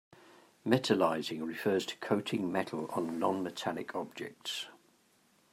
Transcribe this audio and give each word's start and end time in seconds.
Metallizing 0.65 1.45
refers 1.45 1.85
to 1.85 1.95
coating 1.97 2.51
metal 2.51 2.87
on 2.93 3.19
non-metallic 3.19 3.93
objects. 3.95 4.65